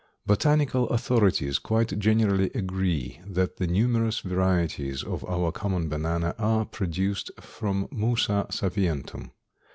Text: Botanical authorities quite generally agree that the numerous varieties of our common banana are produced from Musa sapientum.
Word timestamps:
Botanical 0.25 0.89
authorities 0.89 1.59
quite 1.59 1.99
generally 1.99 2.49
agree 2.55 3.21
that 3.23 3.57
the 3.57 3.67
numerous 3.67 4.19
varieties 4.21 5.03
of 5.03 5.23
our 5.25 5.51
common 5.51 5.89
banana 5.89 6.33
are 6.39 6.65
produced 6.65 7.29
from 7.39 7.87
Musa 7.91 8.47
sapientum. 8.49 9.29